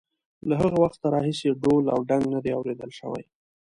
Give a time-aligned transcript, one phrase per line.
[0.47, 3.23] له هغه وخته راهیسې ډول او ډنګ نه دی اورېدل شوی.